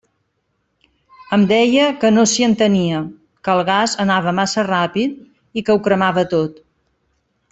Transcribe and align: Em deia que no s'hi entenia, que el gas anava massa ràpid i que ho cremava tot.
Em 1.35 1.43
deia 1.51 1.83
que 2.03 2.11
no 2.15 2.23
s'hi 2.31 2.45
entenia, 2.47 3.03
que 3.47 3.53
el 3.57 3.61
gas 3.69 3.93
anava 4.07 4.35
massa 4.41 4.65
ràpid 4.69 5.61
i 5.63 5.67
que 5.67 5.75
ho 5.77 5.83
cremava 5.91 6.27
tot. 6.35 6.61